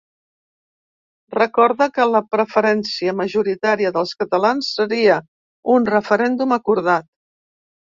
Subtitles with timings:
[1.35, 5.21] Recorda que la preferència majoritària dels catalans seria
[5.77, 7.11] un referèndum acordat.